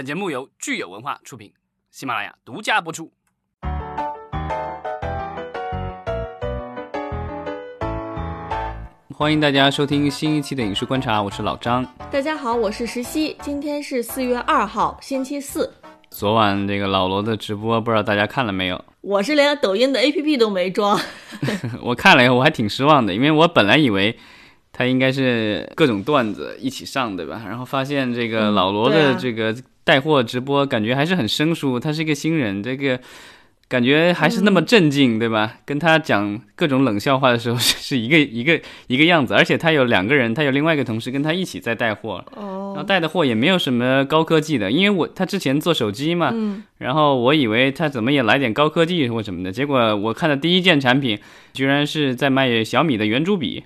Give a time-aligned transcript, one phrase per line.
[0.00, 1.52] 本节目由聚友文化出品，
[1.90, 3.12] 喜马拉雅独家播出。
[9.12, 11.84] 欢迎大家收听新一期的影视观察，我是老张。
[12.10, 13.36] 大家好，我是石溪。
[13.42, 15.70] 今天是四月二号，星期四。
[16.08, 18.82] 昨晚这个老罗的直播，不知道大家看了没有？
[19.02, 20.98] 我是连抖音的 APP 都没装。
[21.84, 24.18] 我看了以后，我还挺失望的，因为我本来以为
[24.72, 27.42] 他应该是各种段子一起上，对吧？
[27.46, 29.54] 然后发现这个老罗的这个
[29.90, 31.80] 带货直播，感觉还是很生疏。
[31.80, 33.00] 他是一个新人，这个。
[33.70, 35.58] 感觉还是那么镇静，对吧？
[35.64, 46.34] 跟他讲各种冷笑话的时候 是一个一个一个样子，而且他有两个人，他有另外一个同事跟他一起在带货，然后带的货也没有什么高科技的，因为我他之前做手机嘛，
[46.78, 51.16] 然后我以为他怎么也来点高科技或什么的，结果我看的第一件产品
[51.52, 53.62] 居然是在卖小米的圆珠笔，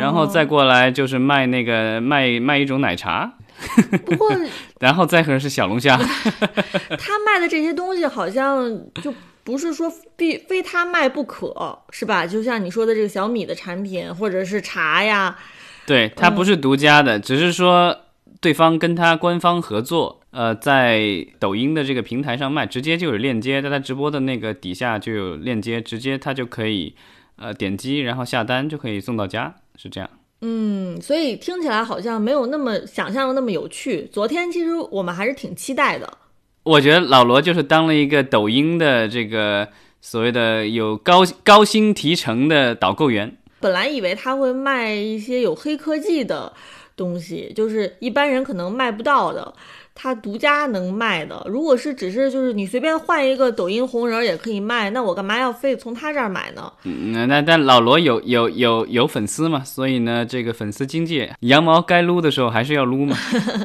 [0.00, 3.34] 然后再过来就是卖那个卖卖一种奶茶，
[4.04, 4.30] 不过
[4.80, 5.96] 然后再可能是小龙虾，
[6.98, 8.68] 他卖的这些东西好像
[9.02, 9.12] 就。
[9.44, 12.26] 不是说必非他卖不可，是吧？
[12.26, 15.36] 就像你说的这个小米的产品，或者是茶呀，
[15.84, 17.94] 对，它不是独家的，只是说
[18.40, 26.96] 对方跟他官方合作，呃，在抖音的这个平台上卖，直接就有链接，在他直播的那个底下就有链接，直接他就可以
[27.36, 30.08] 呃点击，然后下单就可以送到家，是这样。
[30.46, 34.06] 嗯，所以听起来好像没有那么想象的那么有趣。
[34.12, 36.18] 昨天其实我们还是挺期待的。
[36.64, 39.68] 我觉得老罗就是当了一个抖音的这个
[40.02, 43.34] 所谓的有高高薪提成的导购员。
[43.60, 46.52] 本来以为他会卖一些有黑科技的
[46.94, 49.54] 东西，就是一般人可能卖不到的。
[49.94, 56.72] 他独家能卖的，如果是只是就是你随便换一个抖音红人也可以卖，那我干嘛要非从他这儿买呢？
[56.82, 63.16] 嗯，那那但老罗有有有有粉丝嘛，所以呢，这个粉丝经济，羊毛该撸的时候还是要撸嘛。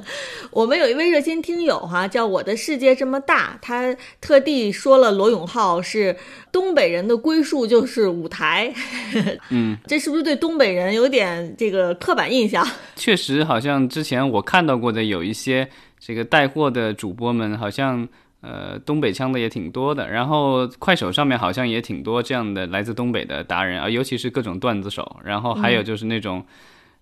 [0.51, 6.15] 我们有一位热心听友哈，叫我的世界这么大，他特地说了罗永浩是
[6.51, 8.71] 东北人的归宿就是舞台。
[9.49, 12.65] 嗯，这是不是对东北人有点这个刻板印象？
[12.95, 15.67] 确实，好像之前我看到过的有一些。
[15.99, 18.07] 这个带货的主播们好像，
[18.41, 20.09] 呃，东北腔的也挺多的。
[20.09, 25.17] 然后快手上面好像也挺多这样的来自东北的达人啊，尤其是各种段子手。
[25.23, 26.45] 然后还有就是那种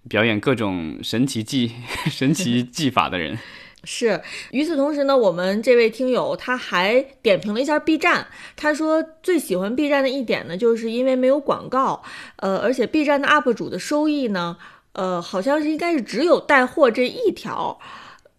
[0.09, 1.72] 表演各种神奇技、
[2.09, 3.38] 神奇 技法的人。
[3.84, 4.19] 是。
[4.52, 12.02] 与此同时呢，我们这位听友他还点评了一下 B 站，他说最喜欢 B 站的一点呢，就是因为没有广告，
[12.38, 14.57] 呃，而且 B 站的 UP 主的收益呢，
[14.94, 17.80] 呃，好像是应该是只有带货这一条。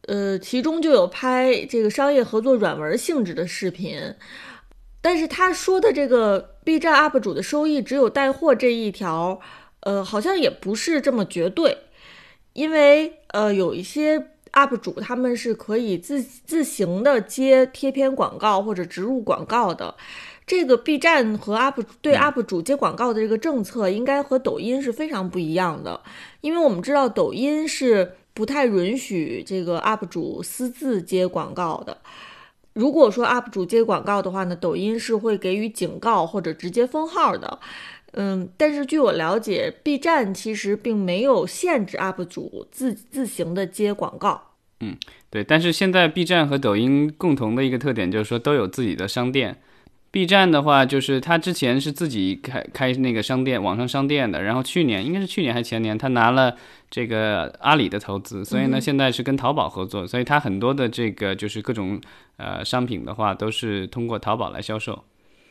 [0.09, 4.15] 呃，其中就有拍这个商业合作软文性质的视频，
[5.03, 9.39] 但是他说的这个 B 站 UP 主的收益只有带货这一条，
[9.81, 11.77] 呃，好像也不是这么绝对，
[12.55, 14.19] 因为呃，有一些
[14.53, 19.95] UP 主他们是可以自自行的接贴片广告或者植入广告的，
[20.47, 26.01] 这个 B 站和 UP 对 UP 主接广告的这个政策应该和抖音是非常不一样的，
[26.41, 28.15] 因为我们知道抖音是。
[28.39, 31.99] 不太允许这个 UP 主私自接广告的。
[32.75, 37.59] 如果说 UP 主接广告的话呢，抖音是会给予警告或者直接封号的。
[38.13, 44.53] 嗯，但是据我了解，B 站其实并没有限制 UP 主自自行的接广告。
[44.79, 44.97] 嗯，
[45.29, 45.43] 对。
[45.43, 49.61] 但是现在 B 站和抖音共同的一个特点就是说都有自己的商店。
[50.11, 54.43] B 站的话，就是他之前是自己开开那个商店，网上商店的。
[54.43, 56.57] 然后去年应该是去年还是前年，他拿了
[56.91, 62.01] 这个阿里的投资，所以呢，现在是跟淘宝合作，所以他很多的这个就是各种
[62.39, 65.05] 呃商品的话，都是通过淘宝来销售。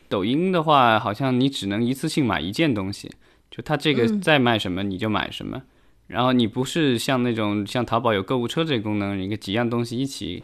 [0.08, 3.08] 抖音的话，好像你只能一次性买一件东西，
[3.52, 5.62] 就他这个再卖什么你就买什么，
[6.08, 10.42] 然后你不是像那种像淘宝有购物车这个功能，一个几样东西一起。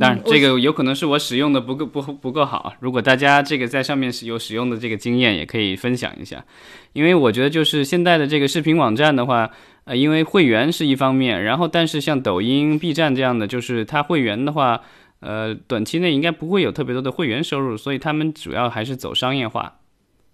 [0.00, 2.72] 当然，这个有可能是我使用的不够不不够好。
[2.80, 6.42] 如果大家这个在上面是有使用的这个经验，也可以分享一下。
[6.94, 9.50] 因为我觉得就是现在的这个视频网站的话，
[9.84, 14.80] 呃，因为会员是一方面，然后但是像抖音、B 站这样的，就是它会员的话，
[15.20, 19.74] 呃，短期内应该不会有特别多的会员收入，所以他们主要还是走商业化。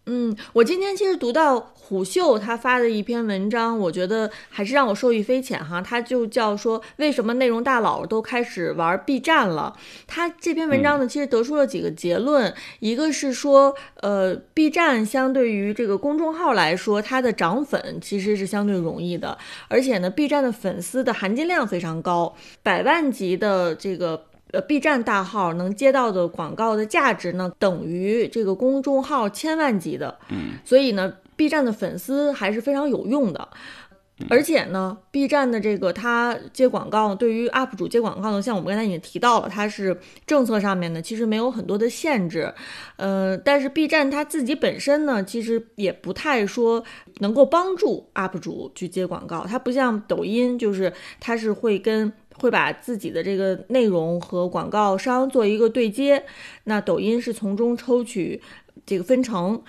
[0.06, 5.81] 嗯，我今天其实读到虎嗅他发的一篇文章，我觉得还是让我受益匪浅哈。
[5.81, 9.76] 他就叫说为什么内容大佬都开始玩 B 站了。
[10.06, 19.38] 他这篇文章呢，其实得出了几个结论，一个是说，呃，B 站相对于这个公众号来说，它的涨粉其实是相对容易的，
[19.69, 24.25] 而且呢，B 站的粉丝的含金量非常高，百万级的这个。
[24.52, 30.19] 呃，B 站大号能接到的广告的价值呢，等于这个公众号千万级的。
[30.31, 33.49] 嗯，所以呢，B 站的粉丝还是非常有用的。
[34.29, 42.52] 而且呢，B 站的这个它接广告，对于 UP 主接广告呢，像我们刚才已经提到了，它是政策上面呢，其实没有很多的限制。
[42.97, 46.85] 呃，但是 B 站它自己本身呢，其实也不太说
[47.20, 49.47] 能够帮助 UP 主去接广告。
[49.47, 56.25] 它不像抖音，就是它是会跟会把自己的这个内容和广告商做一个对接，
[56.64, 58.40] 那抖音是从中抽取
[58.87, 59.62] 这个分成。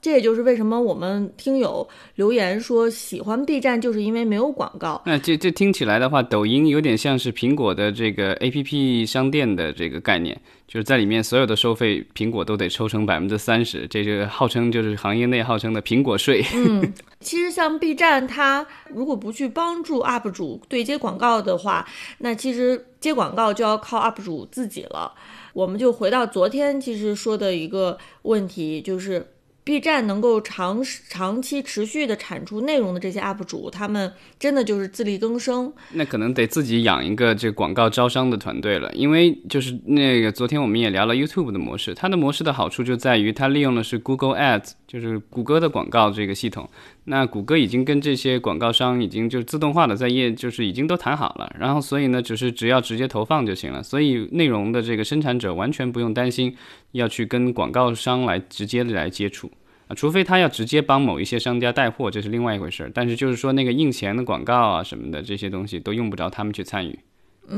[0.00, 5.02] 这也就是为什么我们听友留言说喜欢 B 站，就是因为没有广告。
[5.04, 16.44] 那这这听起来的话，抖音有点像是苹果的这个 APP 商店的这个概念，就是在里面所有的收费，苹果都得抽成百分之三十，这个号称就是行业内号称的苹果税。
[16.54, 18.64] 嗯，其实像 B 站，它
[18.94, 21.84] 如果不去帮助 UP 主对接广告的话，
[22.18, 25.12] 那其实接广告就要靠 UP 主自己了。
[25.54, 29.26] 我们就回到昨天其实说的一个问题，就是。
[29.68, 35.70] B 站能够长长期持续的产出内容的这些 UP 主，他们真的就是自力更生。
[35.92, 46.66] 那可能得自己养一个这个广告招商的团队了，因为就是那个昨天我们也聊了 YouTube 的模式，它的模式的好处就在于它利用的是 Google Ads，就是谷歌的广告这个系统。
[47.04, 53.82] 那谷歌已经跟这些广告商已经就自动化的在业就是已经都谈好了，然后所以呢，就是只要直接投放就行了。
[53.82, 56.54] 所以内容的这个生产者完全不用担心
[56.92, 59.50] 要去跟广告商来直接的来接触。
[59.88, 62.90] 啊，除非他要直接帮某一些商家带货，这是另外一回事儿。
[62.92, 66.98] 但是就是说那个印钱的广告啊什么的这些东西都用不着他们去参与，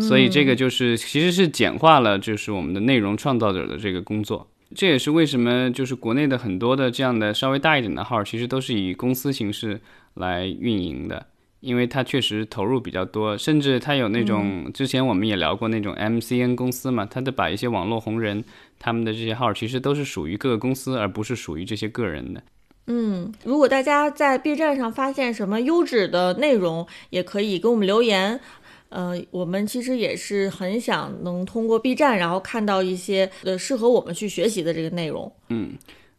[0.00, 4.48] 所以这个就是其实是简化了就是我们的内容创造者的这个工作。
[4.72, 9.80] 这也是为什么就是国内的很多的这样的稍微大一点的号，其实都是以公司形式
[10.14, 11.26] 来运营的。
[11.60, 18.42] 因为它确实投入比较多，甚至它有那种之前我们也聊过那种 MCN 公司嘛，它的把一些网络红人
[18.78, 22.42] 他们的这些号其实都是属于各个公司，而不是属于这些个人的。
[22.86, 28.40] 嗯，如果大家在 B 站上发现什么优质的内容，也可以给我们留言。
[28.88, 35.32] 呃，我们其实也是很想能通过 B 站，然后看到一些呃适合我们去学习的这个内容。
[35.50, 35.74] 嗯。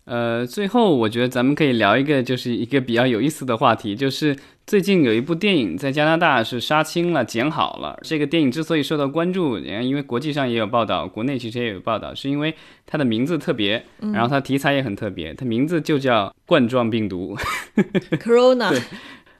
[0.06, 4.36] 呃，最后我觉得咱们可以聊一个，就是一个比较有意思的话题，就是
[4.72, 8.00] 最近有一部电影在加拿大是杀青了、剪好了。
[8.04, 17.36] 这个电影之所以受到关注，因为国际上也有报道，国内其实也有报道，是因为它的名字特别，然后它题材也很特别，它名字就叫冠状病毒，
[18.16, 18.70] Corona。
[18.72, 18.82] 对，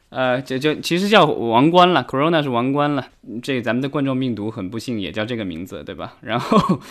[0.10, 3.07] 呃，就就其实叫王冠了，Corona 是王冠了。
[3.42, 6.18] 这咱们的冠状病毒很不幸也叫这个名字，对吧？
[6.19, 6.81] 然后。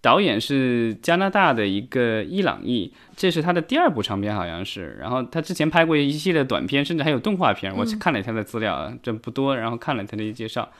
[0.00, 4.96] 导演是加拿大的一个伊朗裔，这是他的第二部长片，好像是。
[5.00, 7.76] 然后他之前拍过一系列短片，甚至还有动画片。
[7.76, 10.70] 我看了他的资料，这不多，然后看了他的一介绍。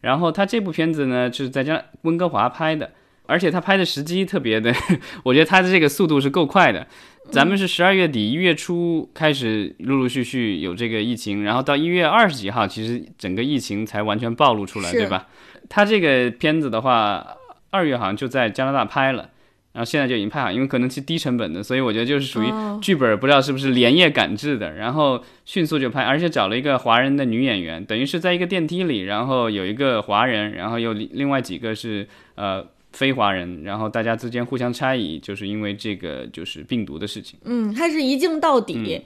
[0.00, 2.92] 然后他这部片子呢，就是在加温哥华拍的，
[3.26, 4.72] 而且他拍的时机特别的，
[5.24, 6.86] 我觉得他的这个速度是够快的。
[7.32, 15.26] 咱们是十二月底一月初开始陆陆续续有这个疫情，然后到一月二十几号，其实整个疫情才完全暴露出来，对吧？
[15.68, 17.26] 他这个片子的话。
[17.70, 19.30] 二月好像就在加拿大拍了，
[19.72, 22.46] 然后现在就已经拍好，因为可能是低成本的，所以我觉得就是属于
[22.80, 37.38] 剧本不知道是不是连夜赶制的，然后迅速就拍，而且找了一个华人的女演员，等于是在一个电梯里，然后有一个华人，然后又另外几个是呃非华人，然后大家之间互相猜疑，就是因为这个就是病毒的事情。
[37.44, 39.02] 嗯，它是一镜到底。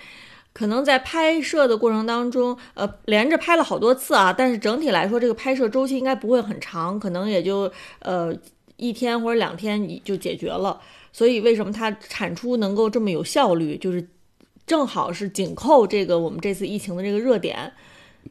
[0.53, 8.35] 可能在拍摄的过程当中，呃，连着拍了好多次啊，但是整体来说，这个拍摄周期应该不会很长，可能也就呃
[8.77, 10.81] 一天或者两天就解决了。
[11.13, 14.07] 所以为什么它产出能够这么有效率，就是
[14.67, 17.73] 正好是紧扣这个我们这次疫情的这个热点。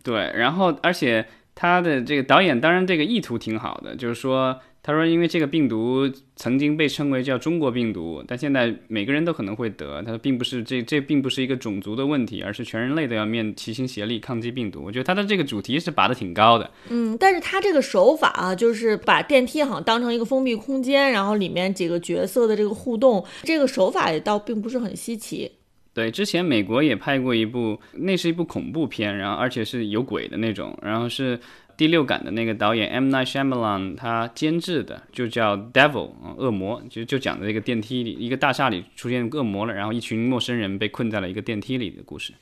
[0.04, 1.26] 对，然后而且
[1.56, 4.60] 他的这个导演当然这个意图挺好的，就是说。
[4.84, 10.02] 他说：“因为这个病毒曾经被称为叫中国病毒，但现在每个人都可能会得。
[10.02, 14.82] 他说，并不是这这并不是一个种族的问题，而是全人类都要面齐心协力抗击病毒。
[14.84, 16.72] 我觉得他的这个主题是拔得挺高的。
[16.90, 25.52] 嗯，但是他这个手法啊，就是把电梯好像当成一个封闭空间，然后里面几个角色的这个互动，这个手法也倒并不是很稀奇。
[25.94, 31.40] 对，之前美国也拍过一部，那是一部恐怖片，然后而且是有鬼的那种，然后是。”
[31.82, 42.34] 第六感的那个导演 M Night Shyamalan 他监制的就叫 Devil 恶魔，就就讲的这个电梯里一个大厦里出现恶魔了，然后一群陌生人被困在了一个电梯里的故事。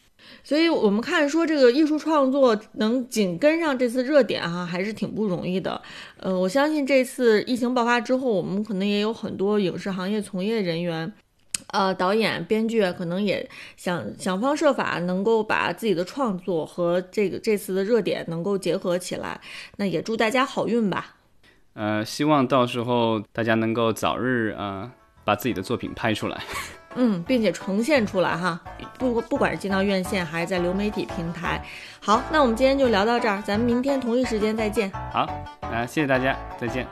[0.44, 5.82] 所以我们看说这个艺术创作能紧跟上这次热点哈，还是挺不容易的。
[6.18, 11.14] 呃，我相信这次疫情爆发之后，我们可能也有很多影视行业从业人员。
[11.68, 13.48] 呃，导演、编剧可能也
[13.78, 19.40] 想想方设法，能够把自己的创作和这个这次的热点能够结合起来。
[19.78, 21.16] 那也祝大家好运吧。
[21.74, 24.92] 呃，希望到时候大家能够早日啊。
[25.26, 26.42] 把自己的作品拍出来。
[26.96, 28.60] 嗯，并且呈现出来哈，
[28.98, 31.64] 不不管是进到院线还是在流媒体平台。
[32.00, 34.92] 好，那我们今天就聊到这儿，咱们明天同一时间再见。
[35.14, 35.30] 好，
[35.62, 36.88] 那谢谢大家，再见。